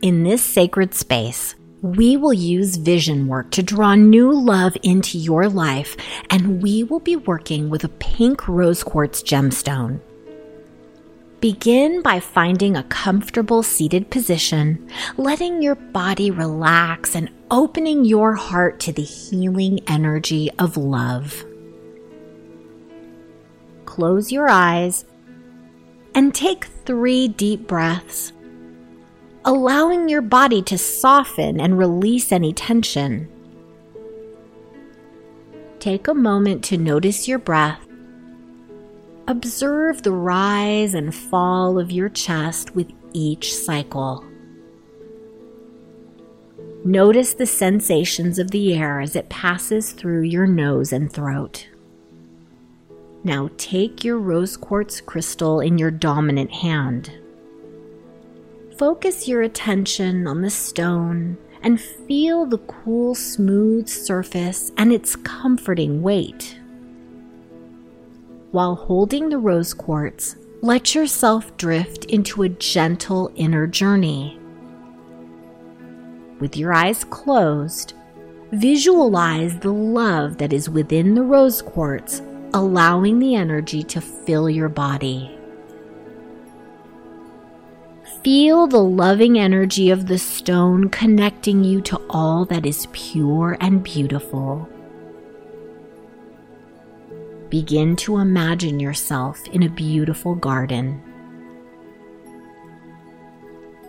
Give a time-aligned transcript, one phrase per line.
[0.00, 5.48] In this sacred space, we will use vision work to draw new love into your
[5.48, 5.96] life,
[6.30, 10.00] and we will be working with a pink rose quartz gemstone.
[11.40, 18.78] Begin by finding a comfortable seated position, letting your body relax and opening your heart
[18.80, 21.44] to the healing energy of love.
[23.84, 25.04] Close your eyes
[26.14, 28.32] and take three deep breaths,
[29.48, 33.28] allowing your body to soften and release any tension.
[35.80, 37.88] Take a moment to notice your breath
[39.28, 44.24] Observe the rise and fall of your chest with each cycle.
[46.82, 51.68] Notice the sensations of the air as it passes through your nose and throat.
[53.22, 57.12] Now take your rose quartz crystal in your dominant hand.
[58.78, 66.00] Focus your attention on the stone and feel the cool, smooth surface and its comforting
[66.00, 66.56] weight.
[68.52, 74.38] While holding the rose quartz, let yourself drift into a gentle inner journey.
[76.38, 77.94] With your eyes closed,
[78.52, 82.22] visualize the love that is within the rose quartz,
[82.54, 85.37] allowing the energy to fill your body.
[88.28, 93.82] Feel the loving energy of the stone connecting you to all that is pure and
[93.82, 94.68] beautiful.
[97.48, 101.02] Begin to imagine yourself in a beautiful garden.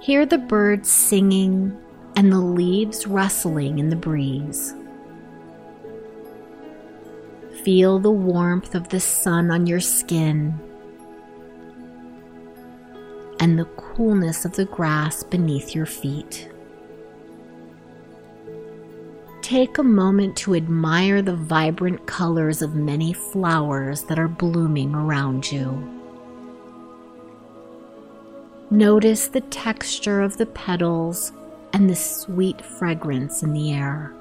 [0.00, 1.76] Hear the birds singing
[2.14, 4.72] and the leaves rustling in the breeze.
[7.64, 10.60] Feel the warmth of the sun on your skin
[13.40, 16.48] and the coolness of the grass beneath your feet
[19.48, 25.50] take a moment to admire the vibrant colors of many flowers that are blooming around
[25.50, 25.70] you.
[28.70, 31.32] Notice the texture of the petals
[31.72, 34.12] and the sweet fragrance in the air.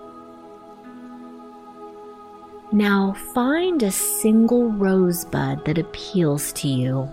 [2.72, 7.12] Now find a single rosebud that appeals to you.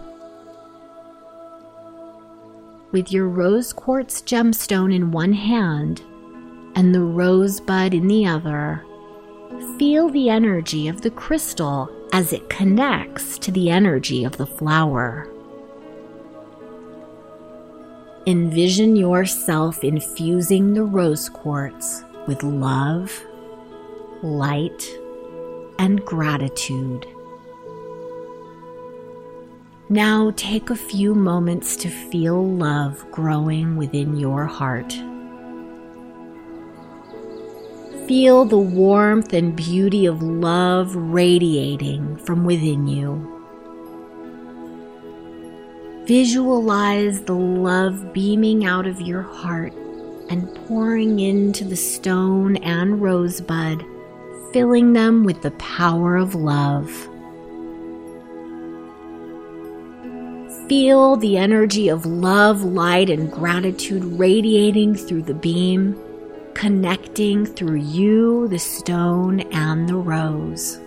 [2.95, 6.01] With your rose quartz gemstone in one hand
[6.77, 8.87] and the rosebud in the other,
[9.81, 15.29] feel the energy of the crystal as it connects to the energy of the flower.
[18.29, 23.25] Envision yourself infusing the rose quartz with love,
[24.23, 24.89] light,
[25.81, 27.09] and gratitude.
[29.91, 34.91] Now take a few moments to feel love growing within your heart.
[38.09, 43.31] Feel the warmth and beauty of love radiating from within you.
[46.07, 49.75] Visualize the love beaming out of your heart
[50.31, 53.85] and pouring into the stone and rosebud,
[54.51, 57.09] filling them with the power of love.
[60.69, 65.95] Feel the energy of love, light, and gratitude radiating through the beam
[66.55, 70.81] connecting through you, the stone, and the rose.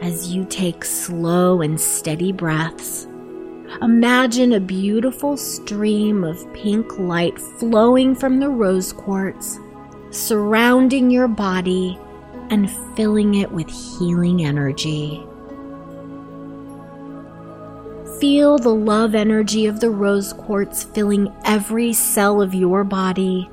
[0.00, 3.06] As you take slow and steady breaths,
[3.82, 9.58] imagine a beautiful stream of pink light flowing from the rose quartz,
[10.10, 11.98] surrounding your body
[12.50, 15.22] and filling it with healing energy.
[18.20, 23.48] Feel the love energy of the rose quartz filling every cell of your body,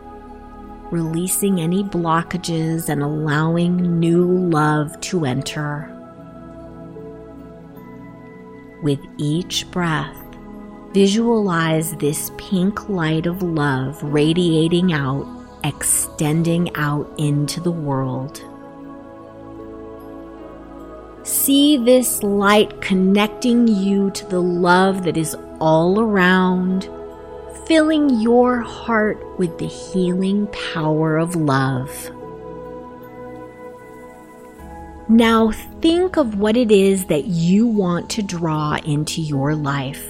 [0.90, 5.92] releasing any blockages and allowing new love to enter.
[8.81, 10.18] With each breath,
[10.94, 15.28] visualize this pink light of love radiating out,
[15.64, 18.41] extending out into the world.
[21.46, 26.90] See this light connecting you to the love that is all around,
[27.68, 31.92] filling your heart with the healing power of love.
[35.08, 35.52] Now
[35.82, 40.03] think of what it is that you want to draw into your life.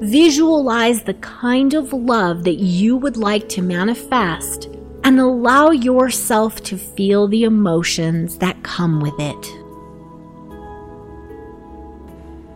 [0.00, 4.68] Visualize the kind of love that you would like to manifest
[5.04, 9.58] and allow yourself to feel the emotions that come with it.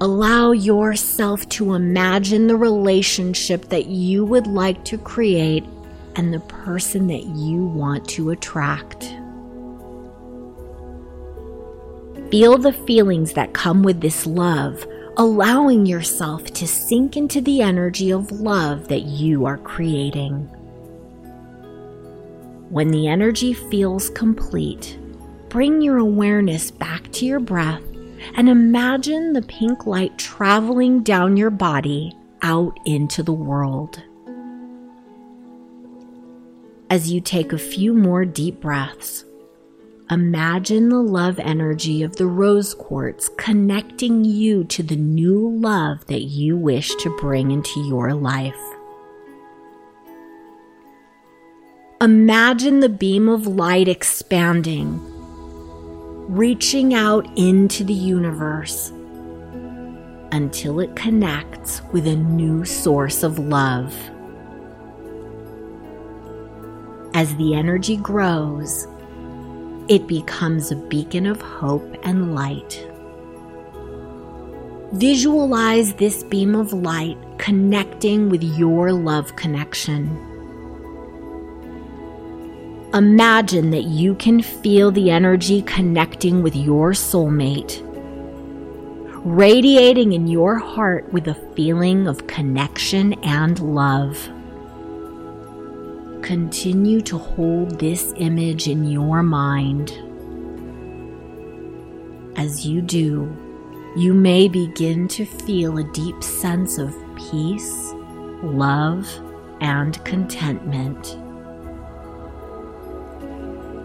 [0.00, 5.64] Allow yourself to imagine the relationship that you would like to create
[6.16, 9.04] and the person that you want to attract.
[12.30, 18.10] Feel the feelings that come with this love, allowing yourself to sink into the energy
[18.10, 20.50] of love that you are creating.
[22.68, 24.98] When the energy feels complete,
[25.48, 27.82] bring your awareness back to your breath
[28.34, 34.02] and imagine the pink light traveling down your body out into the world.
[36.90, 39.24] As you take a few more deep breaths,
[40.10, 46.22] imagine the love energy of the rose quartz connecting you to the new love that
[46.22, 48.75] you wish to bring into your life.
[52.02, 55.00] Imagine the beam of light expanding
[56.28, 58.90] reaching out into the universe
[60.30, 63.94] until it connects with a new source of love.
[67.14, 68.86] As the energy grows,
[69.88, 72.86] it becomes a beacon of hope and light.
[74.92, 80.35] Visualize this beam of light connecting with your love connection.
[82.94, 87.82] Imagine that you can feel the energy connecting with your soulmate,
[89.24, 94.30] radiating in your heart with a feeling of connection and love.
[96.22, 99.90] Continue to hold this image in your mind.
[102.36, 103.36] As you do,
[103.96, 107.92] you may begin to feel a deep sense of peace,
[108.42, 109.08] love,
[109.60, 111.18] and contentment.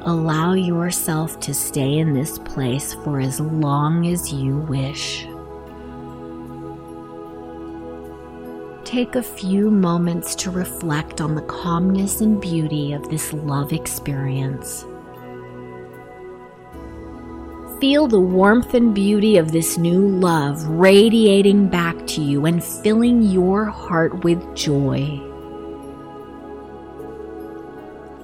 [0.03, 5.27] Allow yourself to stay in this place for as long as you wish.
[8.83, 14.85] Take a few moments to reflect on the calmness and beauty of this love experience.
[17.79, 23.21] Feel the warmth and beauty of this new love radiating back to you and filling
[23.21, 25.30] your heart with joy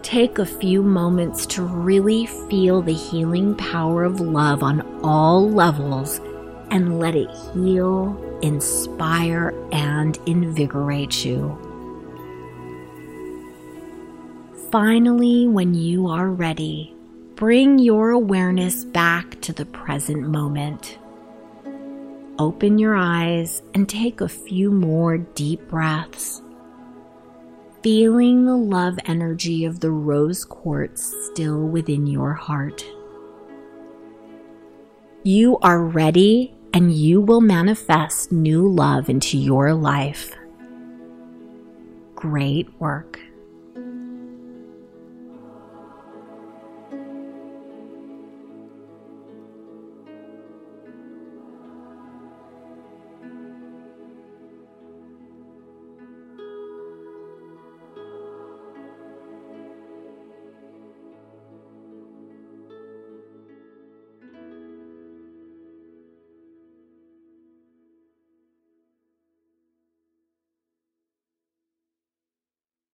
[0.07, 6.21] take a few moments to really feel the healing power of love on all levels
[6.71, 11.51] and let it heal, inspire, and invigorate you.
[14.71, 16.95] Finally, when you are ready,
[17.35, 20.97] bring your awareness back to the present moment.
[22.39, 26.36] Open your eyes and take a few more deep breaths
[27.87, 32.83] feeling the love energy of the rose quartz still within your heart.
[35.23, 40.35] You are ready and you will manifest new love into your life.
[42.13, 43.21] Great work.